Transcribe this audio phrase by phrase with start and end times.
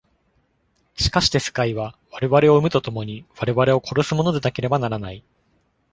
[0.95, 5.23] しかして世界は我々を生むと共に我々を殺すものでなければならない。